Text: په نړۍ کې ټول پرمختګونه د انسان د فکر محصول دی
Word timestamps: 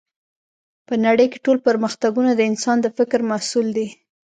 په 0.87 0.93
نړۍ 1.05 1.27
کې 1.31 1.39
ټول 1.45 1.57
پرمختګونه 1.67 2.31
د 2.35 2.41
انسان 2.51 2.77
د 2.81 2.87
فکر 2.97 3.19
محصول 3.31 3.67
دی 3.77 3.87